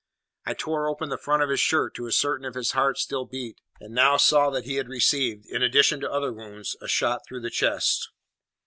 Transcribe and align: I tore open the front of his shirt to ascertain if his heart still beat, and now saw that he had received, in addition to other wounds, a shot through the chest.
I 0.47 0.55
tore 0.55 0.87
open 0.87 1.09
the 1.09 1.17
front 1.19 1.43
of 1.43 1.51
his 1.51 1.59
shirt 1.59 1.93
to 1.93 2.07
ascertain 2.07 2.45
if 2.45 2.55
his 2.55 2.71
heart 2.71 2.97
still 2.97 3.23
beat, 3.23 3.61
and 3.79 3.93
now 3.93 4.17
saw 4.17 4.49
that 4.49 4.65
he 4.65 4.77
had 4.77 4.89
received, 4.89 5.45
in 5.45 5.61
addition 5.61 5.99
to 5.99 6.11
other 6.11 6.33
wounds, 6.33 6.75
a 6.81 6.87
shot 6.87 7.21
through 7.27 7.41
the 7.41 7.51
chest. 7.51 8.09